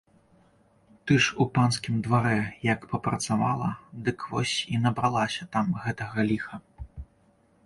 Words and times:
Ты 1.09 1.17
ж 1.25 1.35
у 1.43 1.45
панскім 1.57 1.99
дварэ 2.07 2.33
як 2.69 2.81
папрацавала, 2.93 3.69
дык 4.09 4.19
вось 4.33 4.55
і 4.75 4.83
набралася 4.87 5.43
там 5.57 5.67
гэтага 5.87 6.19
ліха. 6.35 6.55